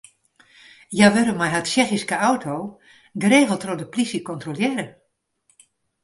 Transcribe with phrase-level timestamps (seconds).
[0.95, 2.55] Hja wurde mei har Tsjechyske auto
[3.21, 4.85] geregeld troch de plysje kontrolearre.